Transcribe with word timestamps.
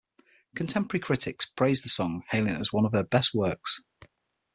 Contemporary 0.55 0.99
critics 0.99 1.45
praised 1.45 1.85
the 1.85 1.89
song, 1.89 2.23
hailing 2.31 2.55
it 2.55 2.59
as 2.59 2.73
one 2.73 2.85
of 2.85 2.91
her 2.91 3.03
best 3.03 3.35
works. 3.35 3.83